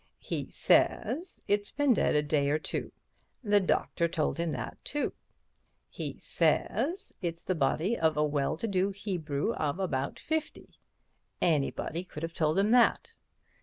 [0.17, 2.91] He says it's been dead a day or two.
[3.43, 5.13] The doctor told him that, too.
[5.91, 10.79] He says it's the body of a well to do Hebrew of about fifty.
[11.39, 13.15] Anybody could have told him that.